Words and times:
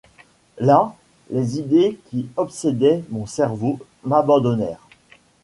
Là, 0.57 0.95
les 1.29 1.59
idées 1.59 1.99
qui 2.09 2.27
obsédaient 2.35 3.03
mon 3.11 3.27
cerveau 3.27 3.77
m’abandonnèrent. 4.03 4.87